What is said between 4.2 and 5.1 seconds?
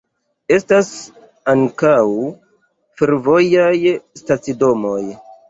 stacidomoj.